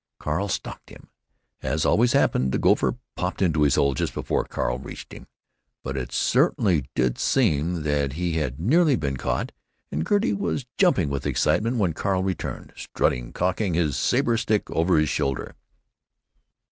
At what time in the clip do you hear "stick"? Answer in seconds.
14.37-14.71